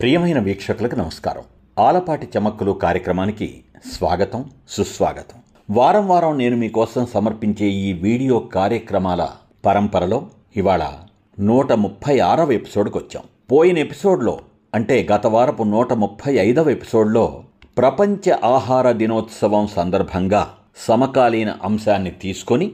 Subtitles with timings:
[0.00, 1.42] ప్రియమైన వీక్షకులకు నమస్కారం.
[1.78, 3.60] ఆలపాటి చమక్కులు కార్యక్రమానికి
[3.92, 5.38] స్వాగతం సుస్వాగతం.
[5.70, 9.28] వారం వారం నేను మీకోసం సమర్పించే ఈ వీడియో కార్యక్రమాల
[9.66, 10.26] పరంపరలో
[10.56, 10.92] ఇవాళ
[11.40, 13.22] నూట ముప్పై ఆరవ ఎపిసోడ్కి వచ్చాం.
[13.52, 14.38] పోయిన ఎపిసోడ్లో
[14.74, 17.42] అంటే గత వారపు నూట ముప్పై ఐదవ ఎపిసోడ్లో
[17.78, 22.72] ప్రపంచ ఆహార దినోత్సవం సందర్భంగా సమకాలీన అంశాన్ని తీసుకొని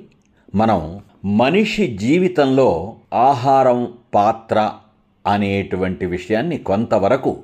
[0.55, 4.73] మనం మనిషి జీవితంలో ఆహారం పాత్ర
[5.27, 7.37] అనేటువంటి విషయాన్ని కొంతవరకు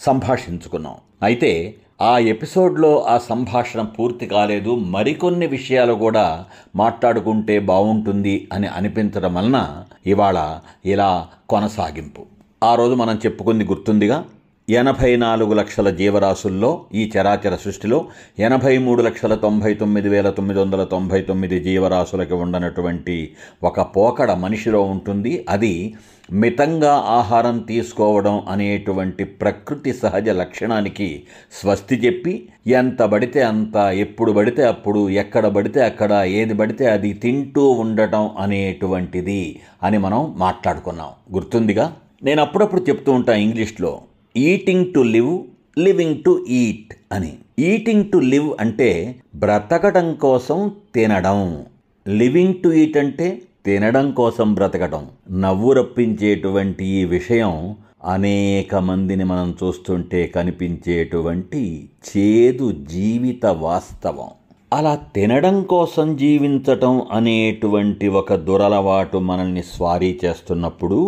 [0.00, 0.94] సంభాషించుకున్నాం.
[1.22, 4.74] అయితే ఆ ఎపిసోడ్లో ఆ సంభాషణ పూర్తి కాలేదు.
[4.74, 6.44] మరికొన్ని విషయాలు కూడా
[6.76, 12.22] మాట్లాడుకుంటే బాగుంటుంది అని అనిపించడం వలన ఇవాళ ఇలా కొనసాగింపు.
[12.64, 14.24] ఆ రోజు మనం చెప్పుకుంది గుర్తుందిగా?
[14.68, 18.04] ఎనభై నాలుగు లక్షల జీవరాశుల్లో ఈ చరాచర సృష్టిలో
[18.38, 24.82] ఎనభై మూడు లక్షల తొంభై తొమ్మిది వేల తొమ్మిది వందల తొంభై తొమ్మిది జీవరాశులకి ఉండనటువంటి ఒక పోకడ మనిషిలో
[24.82, 25.44] ఉంటుంది.
[25.48, 25.94] అది
[26.32, 31.22] మితంగా ఆహారం తీసుకోవడం అనేటువంటి ప్రకృతి సహజ లక్షణానికి
[31.60, 37.68] స్వస్తి చెప్పి ఎంత పడితే అంత ఎప్పుడు పడితే అప్పుడు ఎక్కడ పడితే అక్కడ ఏది పడితే అది తింటూ
[37.68, 41.08] ఉండటం అనేటువంటిది అని మనం మాట్లాడుకున్నాం.
[41.34, 41.92] గుర్తుందిగా?
[42.22, 44.00] నేను అప్పుడప్పుడు చెప్తూ ఉంటాను ఇంగ్లీష్లో.
[44.36, 45.38] Eating to live
[45.78, 47.32] living to eat అని.
[47.58, 51.64] ఈటింగ్ టు లివ్ అంటే బ్రతకడం కోసం తినడం.
[52.08, 55.08] లివింగ్ టు ఈట్ అంటే తినడం కోసం బ్రతకడం
[55.40, 64.28] నవ్వు రప్పించేటువంటి ఈ విషయం అనేక మందిని మనం చూస్తుంటే కనిపించేటువంటి చేదు జీవిత వాస్తవం.
[64.76, 70.98] అలా తినడం కోసం జీవించటం అనేటువంటి ఒక దురలవాటు మనల్ని స్వారీ చేస్తున్నప్పుడు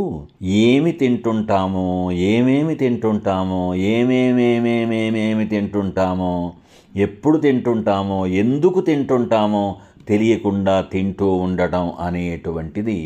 [0.43, 6.53] ఏమి తింటుంటామో ఏమేమి తింటుంటామో ఏమేమేమేమేమేమి తింటుంటామో
[6.97, 9.77] ఎప్పుడు తింటుంటామో ఎందుకు తింటుంటామో
[10.09, 12.99] తెలియకుండా తింటూ ఉండటం అనేటువంటిది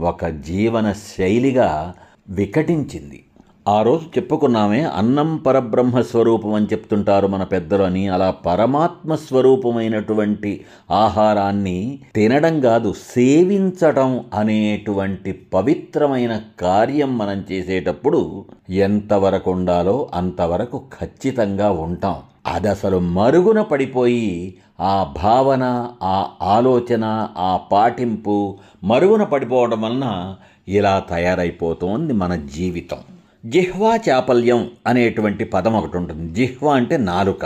[0.00, 1.94] ఒక జీవన శైలిగా
[2.30, 3.20] వికటించింది.
[3.68, 11.98] ఆ రోజు చెప్పుకున్నామే అన్నం పరబ్రహ్మ స్వరూపం అని చెప్తుంటారు మన పెద్దలు అని అలా పరమాత్మ స్వరూపమైనటువంటి ఆహారాన్ని
[12.14, 22.16] తినడం కాదు సేవించడం అనేటువంటి పవిత్రమైన కార్యం మనం చేసేటప్పుడు ఎంతవరకు ఉండాలో అంతవరకు ఖచ్చితంగా ఉంటాం.
[22.46, 30.34] అది అసలు మరుగున పడిపోయి ఆ భావన ఆ ఆలోచన ఆ పాటింపు మరుగున పడిపోవడం వలన
[30.68, 33.13] ఇలా తయారైపోతోంది మన జీవితం.
[33.46, 36.34] జిహ్వా చాపల్యం అనేటువంటి పదం ఒకటి ఉంటుంది.
[36.34, 37.44] జిహ్వా అంటే నాలుక.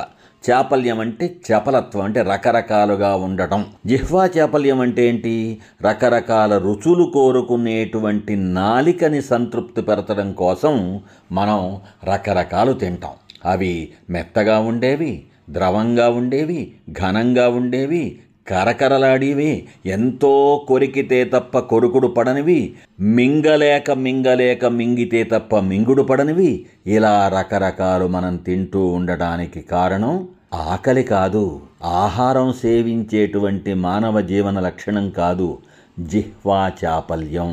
[0.50, 3.66] చాపల్యం అంటే చపలత్వం అంటే రకరకాలుగా ఉండటం.
[3.86, 5.60] జిహ్వా చాపల్యం అంటే ఏంటి?
[5.82, 11.00] రకరకాల రుచులు కోరుకునేటువంటి నాలికని సంతృప్తి పెరచడం కోసం
[11.32, 13.12] మనం రకరకాలు తింటాం.
[13.44, 24.64] అవి మెత్తగా ఉండేవి ద్రవంగా ఉండేవి ఘనంగా ఉండేవి కరకరలాడివి ఎంతో కొరికితే తప్ప కొరుకుడు పడనివి మింగలేక మింగలేక
[24.64, 34.20] మింగితే తప్ప మింగుడు పడనివి ఇలా రకరకాలు మనం తింటూ ఉండటానికి కారణం ఆకలి కాదు ఆహారం సేవించేటువంటి మానవ
[34.20, 35.58] జీవన లక్షణం కాదు
[36.00, 37.52] జిహ్వా చాపల్యం.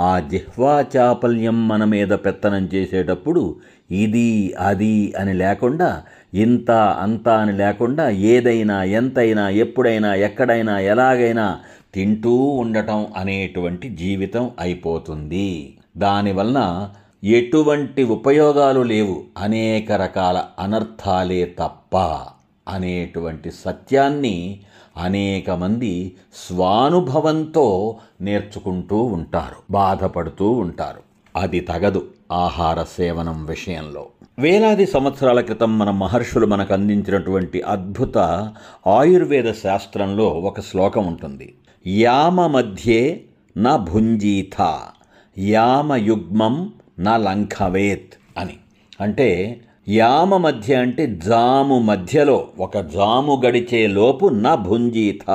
[0.00, 3.56] ఆ జిహ్వా చాపల్యం మన మీద పెత్తనం చేసేటప్పుడు
[3.90, 6.02] ఇది అది అని లేకుండా
[6.34, 11.60] ఇంత అంత అని లేకుండా ఏదైనా ఎంతైనా ఎప్పుడైనా ఎక్కడైనా ఎలాగైనా
[11.94, 15.76] తింటూ ఉండటం అనేటువంటి జీవితం అయిపోతుంది.
[15.96, 16.90] దానివలన
[17.24, 19.22] ఎటువంటి ఉపయోగాలు లేవు.
[19.38, 21.96] అనేక రకాల అనర్థాలే తప్ప.
[22.70, 24.60] అనేటువంటి సత్యాన్ని
[24.96, 31.00] అనేక మంది స్వానుభవంతో నేర్చుకుంటూ ఉంటారు బాధపడుతూ ఉంటారు.
[31.36, 34.06] అది తగదు ఆహార సేవనం విషయంలో.
[34.38, 38.18] వేలాది సంవత్సరాల క్రితం మన మహర్షులు మనకు అందించినటువంటి అద్భుత
[38.86, 41.54] ఆయుర్వేద శాస్త్రంలో ఒక శ్లోకం ఉంటుంది.
[41.86, 43.24] యామ మధ్యే
[43.58, 44.78] న భుంజీథ
[45.38, 47.08] యామ యుగ్మం న
[48.38, 48.56] అని.
[49.00, 55.30] అంటే యామ మధ్య అంటే జాము మధ్యలో ఒక జాము గడిచే లోపు న భుంజీత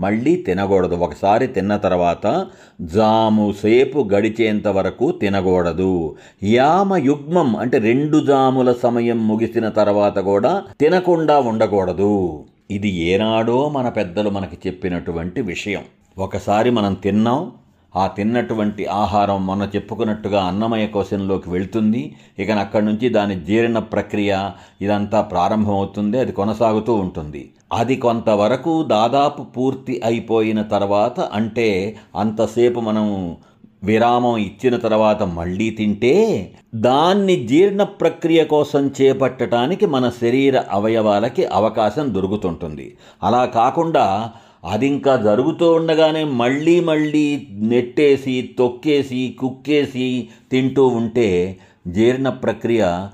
[0.00, 0.94] మళ్ళీ తినకూడదు.
[0.94, 2.46] ఒకసారి తిన్న తర్వాత
[2.80, 6.16] జాము సేపు గడిచేంత వరకు తినకూడదు.
[6.42, 12.44] యామ యుగ్మం అంటే రెండు జాముల సమయం ముగిసిన తర్వాత కూడా తినకుండా ఉండకూడదు.
[12.70, 15.82] ఇది ఏనాడో మన పెద్దలు మనకి చెప్పినటువంటి విషయం.
[16.18, 17.52] ఒకసారి మనం తిన్నాం
[17.96, 22.16] ఆ తిన్నటువంటి ఆహారం మొన్న చెప్పుకున్నట్టుగా అన్నమయ కోశంలోకి వెళ్తుంది.
[22.38, 24.50] ఇక అక్కడి నుంచి దాని జీర్ణ ప్రక్రియ
[24.82, 26.18] ఇదంతా ప్రారంభమవుతుంది.
[26.18, 27.50] అది కొనసాగుతూ ఉంటుంది.
[27.72, 33.36] అది కొంతవరకు దాదాపు పూర్తి అయిపోయిన తర్వాత అంటే అంతసేపు మనం
[33.84, 42.96] విరామం ఇచ్చిన తర్వాత మళ్ళీ తింటే దాన్ని జీర్ణ ప్రక్రియ కోసం చేపట్టడానికి మన శరీర అవయవాలకి అవకాశం దొరుకుతుంటుంది.
[43.22, 44.32] అలా కాకుండా
[44.64, 51.58] అది ఇంకా జరుగుతూ ఉండగానే మళ్ళీ మళ్ళీ నెట్టేసి తొక్కేసి కుక్కేసి తింటూ ఉంటే
[51.88, 53.06] జీర్ణ ప్రక్రియ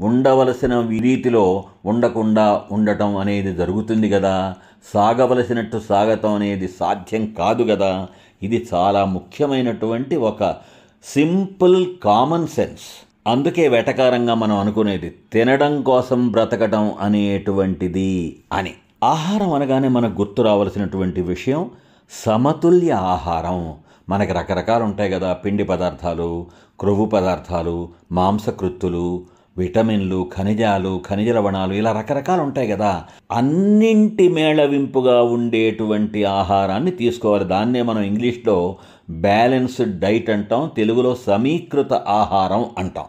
[0.00, 4.54] ఉండవలసిన రీతిలో ఉండకుండా ఉండటం అనేది జరుగుతుంది కదా.
[4.94, 8.08] సాగవలసినట్టు సాగటం అనేది సాధ్యం కాదు కదా.
[8.42, 10.54] ఇది చాలా ముఖ్యమైనటువంటి ఒక
[11.04, 12.86] సింపుల్ కామన్ సెన్స్.
[13.26, 18.74] అందుకే వెటకారంగా మనం అనుకునేది తినడం కోసం బ్రతకడం అనేటువంటిది అని.
[19.04, 21.70] ఆహారం అనగానే మనకు గుర్తు రావాల్సినటువంటి విషయం
[22.26, 23.74] సమతుల్య ఆహారం.
[24.08, 26.46] మనకి రకరకాలు ఉంటాయి కదా పిండి పదార్థాలు
[26.80, 29.26] క్రొవ్వు పదార్థాలు మాంసకృత్తులు
[29.58, 33.04] విటమిన్లు ఖనిజాలు ఖనిజ లవణాలు ఇలా రకరకాలు ఉంటాయి కదా.
[33.32, 37.44] అన్నింటి మేళవింపుగా ఉండేటువంటి ఆహారాన్ని తీసుకోవాలి.
[37.44, 38.76] దాన్నే మనం ఇంగ్లీష్లో
[39.10, 43.04] బ్యాలెన్స్డ్ డైట్ అంటాం తెలుగులో సమీకృత ఆహారం అంటాం.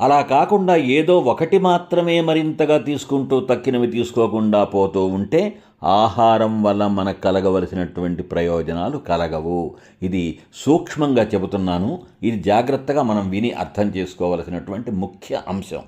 [0.00, 8.22] అలా కాకుండా ఏదో ఒకటి మాత్రమే మరింతగా తీసుకుంటూ తక్కినవి తీసుకోకుండా పోతూ ఉంటే ఆహారం వల్ల మనకు కలగవలసినటువంటి
[8.22, 9.74] ప్రయోజనాలు కలగవు.
[10.02, 11.98] ఇది సూక్ష్మంగా చెబుతున్నాను.
[12.22, 15.82] ఇది జాగ్రత్తగా మనం విని అర్థం చేసుకోవలసినటువంటి ముఖ్య అంశం.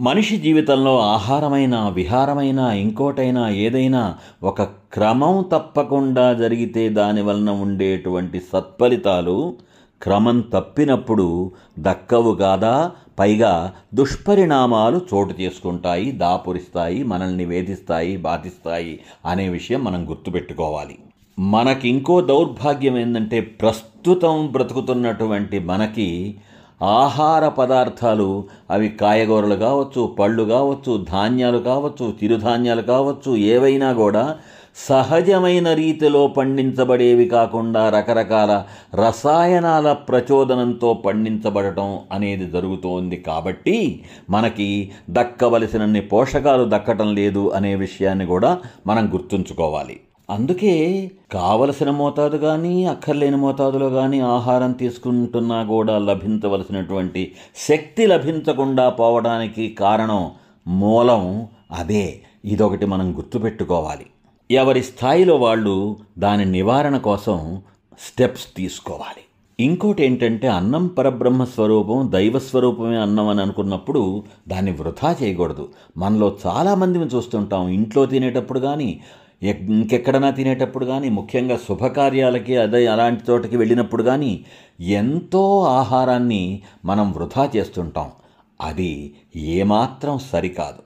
[0.00, 9.54] మనిషి జీవితంలో ఆహారమైన విహారమైన ఇంకోటైనా ఏదైనా ఒక క్రమం తప్పకుండా జరిగితే దాని వలన ఉండేటువంటి సత్ఫలితాలు
[10.02, 12.90] క్రమం తప్పినప్పుడు దక్కవు కాదా?
[13.18, 20.98] పైగా దుష్పరిణామాలు చోటు చేసుకుంటాయి దాపురిస్తాయి మనల్ని వేధిస్తాయి బాధిస్తాయి అనే విషయం మనం గుర్తుపెట్టుకోవాలి.
[21.38, 26.34] మనకి ఇంకో దౌర్భాగ్యం ఏంటంటే ప్రస్తుతం బ్రతుకుతున్నటువంటి మనకి
[26.82, 34.36] ఆహార పదార్థాలు అవి కాయగూరలు కావచ్చు పళ్ళు కావచ్చు ధాన్యాలు కావచ్చు చిరుధాన్యాలు కావచ్చు ఏవైనా కూడా
[34.76, 47.14] సహజమైన రీతిలో పండించబడేవి కాకుండా రకరకాల రసాయనాల ప్రచోదనంతో పండించబడటం అనేది జరుగుతోంది కాబట్టి మనకి దక్కవలసినన్ని పోషకాలు దక్కటం
[47.14, 50.00] లేదు అనే విషయాన్ని కూడా మనం గుర్తుంచుకోవాలి.
[50.30, 57.32] అందుకే కావలసిన మోతాదు కానీ అక్కర్లేని మోతాదులో కానీ ఆహారం తీసుకుంటున్నా కూడా లభించవలసినటువంటి
[57.68, 60.30] శక్తి లభించకుండా పోవడానికి కారణం
[60.68, 62.20] మూలం అదే.
[62.44, 64.06] ఇదొకటి మనం గుర్తుపెట్టుకోవాలి.
[64.50, 67.62] ఎవరి స్థాయిలో వాళ్ళు దాని నివారణ కోసం
[67.98, 69.22] స్టెప్స్ తీసుకోవాలి.
[69.60, 75.68] ఇంకోటి ఏంటంటే అన్నం పరబ్రహ్మ స్వరూపం దైవ స్వరూపమే అన్నం అని అనుకున్నప్పుడు దాన్ని వృధా చేయకూడదు.
[75.96, 77.68] మనలో చాలామందిని చూస్తుంటాం.
[77.68, 79.00] ఇంట్లో తినేటప్పుడు కానీ
[79.42, 84.44] ఇంకెక్కడైనా తినేటప్పుడు కానీ ముఖ్యంగా శుభకార్యాలకి అదే అలాంటి చోటకి వెళ్ళినప్పుడు కానీ
[84.80, 88.10] ఎంతో ఆహారాన్ని మనం వృధా చేస్తుంటాం.
[88.60, 90.78] అది ఏమాత్రం సరికాదు.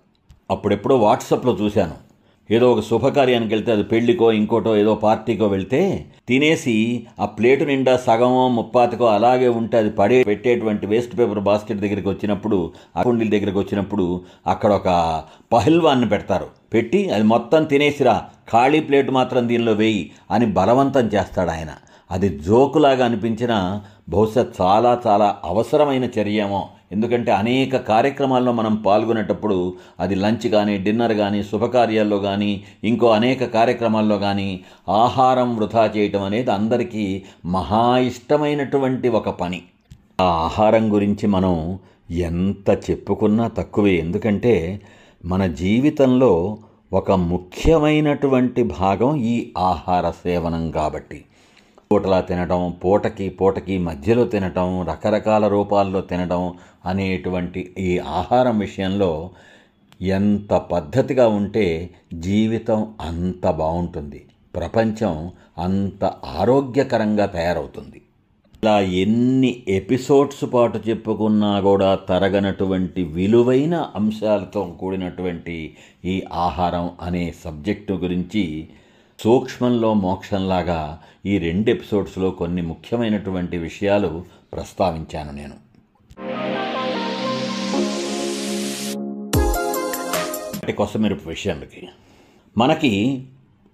[0.51, 2.08] అప్పుడెప్పుడో వాట్సాప్లో చూశాను.
[2.51, 8.49] ఏదో ఒక శుభకార్యానికి వెళ్తే అది పెళ్ళికో ఇంకోటో ఏదో పార్టీకో వెళ్తే తినేసి ఆ ప్లేటు నిండా సగమో
[8.49, 14.73] ముప్పాతికో అలాగే ఉంటే అది పడే పెట్టేటువంటి వేస్ట్ పేపర్ బాస్కెట్ దగ్గరికి వచ్చినప్పుడు అకుండీల దగ్గరికి వచ్చినప్పుడు అక్కడ
[14.73, 15.23] ఒక
[15.53, 16.47] పహిల్వాన్ని పెడతారు.
[16.75, 18.25] పెట్టి అది మొత్తం తినేసిరా.
[18.53, 21.69] ఖాళీ ప్లేట్ మాత్రం దీనిలో వేయి అని బలవంతం చేస్తాడు ఆయన.
[22.11, 30.49] అది జోకులాగా అనిపించిన బహుశా చాలా చాలా అవసరమైన చర్యేమో ఎందుకంటే అనేక కార్యక్రమాల్లో మనం పాల్గొనేటప్పుడు అది లంచ్
[30.49, 37.99] కానీ డిన్నర్ కానీ శుభకార్యాల్లో కానీ ఇంకో అనేక కార్యక్రమాల్లో కానీ ఆహారం వృధా చేయటం అనేది అందరికీ మహా
[37.99, 39.63] ఇష్టమైనటువంటి ఒక పని.
[40.21, 41.79] ఆ ఆహారం గురించి మనం
[42.11, 43.97] ఎంత చెప్పుకున్నా తక్కువే.
[43.97, 44.81] ఎందుకంటే
[45.25, 46.59] మన జీవితంలో
[46.93, 51.25] ఒక ముఖ్యమైనటువంటి భాగం ఈ ఆహార సేవనం కాబట్టి.
[51.91, 56.55] పూటలా తినటం పూటకి పూటకి మధ్యలో తినటం రకరకాల రూపాల్లో తినటం
[56.85, 59.31] అనేటువంటి ఈ ఆహారం విషయంలో
[60.01, 64.27] ఎంత పద్ధతిగా ఉంటే జీవితం అంత బాగుంటుంది.
[64.57, 68.03] ప్రపంచం అంత ఆరోగ్యకరంగా తయారవుతుంది.
[68.63, 75.75] ఇలా ఎన్ని ఎపిసోడ్స్ పాటు చెప్పుకున్నా కూడా తరగనటువంటి విలువైన అంశాలతో కూడినటువంటి
[76.05, 78.69] ఈ ఆహారం అనే సబ్జెక్టు గురించి
[79.23, 85.55] సూక్ష్మంలో మోక్షంలాగా ఈ రెండు ఎపిసోడ్స్లో కొన్ని ముఖ్యమైనటువంటి విషయాలు ప్రస్తావించాను నేను.
[90.73, 91.89] కొసమెరుపు విషయాలకి
[92.59, 93.25] మనకి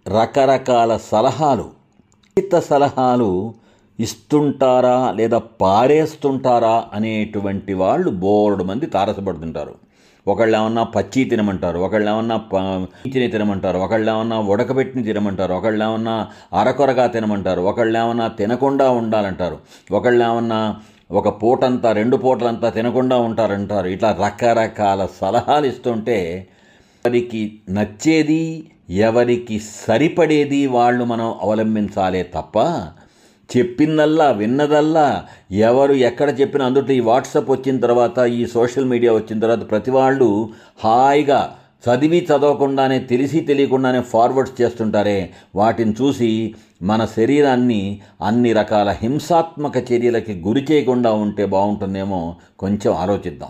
[0.09, 3.55] రకరకాల సలహాలు ఉచిత సలహాలు
[4.01, 9.84] ఇస్తుంటారా లేదా పారేస్తుంటారా అనేటువంటి వాళ్ళు బోర్డు మంది తారసపడుతుంటారు.
[10.27, 12.37] ఒకళ్ళు ఏమన్నా పచ్చి తినమంటారు ఒకళ్ళు ఏమన్నా
[13.03, 16.15] పీచిని తినమంటారు ఒకళ్ళు ఏమన్నా ఉడకబెట్టిని తినమంటారు ఒకళ్ళు ఏమన్నా
[16.53, 19.59] అరకొరగా తినమంటారు ఒకళ్ళు ఏమన్నా తినకుండా ఉండాలంటారు
[19.91, 20.61] ఒకళ్ళు ఏమన్నా
[21.11, 23.87] ఒక పూటంతా రెండు పూటలంతా తినకుండా ఉంటారంటారు.
[23.87, 26.19] ఇట్లా రకరకాల సలహాలు ఇస్తుంటే
[27.05, 28.43] ఎవరికి నచ్చేది
[29.01, 32.57] ఎవరికి సరిపడేది వాళ్ళు మనం అవలంబించాలే తప్ప
[33.57, 39.71] చెప్పిందల్లా విన్నదల్లా ఎవరు ఎక్కడ చెప్పిన అందుట్లో ఈ వాట్సాప్ వచ్చిన తర్వాత ఈ సోషల్ మీడియా వచ్చిన తర్వాత
[39.71, 40.51] ప్రతి వాళ్ళు
[40.85, 45.31] హాయిగా చదివి చదవకుండానే తెలిసి తెలియకుండానే ఫార్వర్డ్స్ చేస్తుంటారే.
[45.57, 53.49] వాటిని చూసి మన శరీరాన్ని అన్ని రకాల హింసాత్మక చర్యలకి గురి చేయకుండా ఉంటే బాగుంటుందేమో కొంచెం ఆలోచిద్దాం.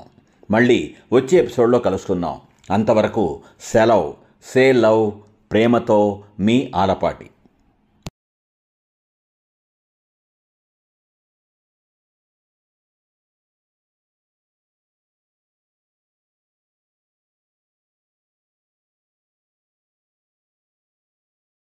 [0.50, 2.36] మళ్ళీ వచ్చే ఎపిసోడ్లో కలుసుకుందాం.
[2.70, 4.12] అంతవరకు సెలవ్.
[4.54, 5.10] సే లవ్
[5.52, 7.26] ప్రేమతో మీ ఆలపాటి.